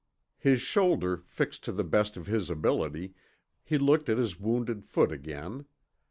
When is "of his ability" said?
2.17-3.13